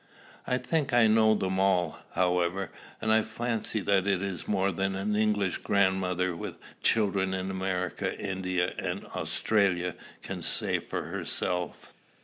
I 0.47 0.57
think 0.57 0.93
I 0.93 1.05
know 1.05 1.35
them 1.35 1.59
all, 1.59 1.99
however; 2.15 2.71
and 3.01 3.13
I 3.13 3.21
fancy 3.21 3.81
that 3.81 4.07
is 4.07 4.47
more 4.47 4.71
than 4.71 4.93
many 4.93 5.01
an 5.03 5.15
English 5.15 5.59
grandmother, 5.59 6.35
with 6.35 6.57
children 6.81 7.35
in 7.35 7.51
America, 7.51 8.19
India, 8.19 8.73
and 8.79 9.05
Australia, 9.13 9.93
can 10.23 10.41
say 10.41 10.79
for 10.79 11.03
herself." 11.03 11.93